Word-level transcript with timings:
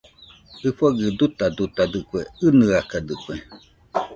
ɨfogɨ 0.67 1.01
dutadutadɨkue, 1.17 2.21
ɨnɨakadɨkue 2.45 3.35